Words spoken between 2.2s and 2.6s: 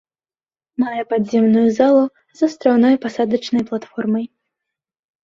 з